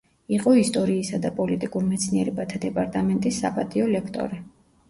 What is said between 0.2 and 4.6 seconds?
იყო ისტორიისა და პოლიტიკურ მეცნიერებათა დეპარტამენტის საპატიო ლექტორი.